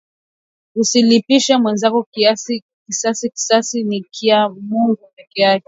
Usilipishe 0.75 1.57
mwenzako 1.57 2.07
kisasi 2.87 3.29
kisasi 3.29 3.83
ni 3.83 4.01
kya 4.11 4.49
Mungu 4.49 5.07
pekeyake 5.15 5.59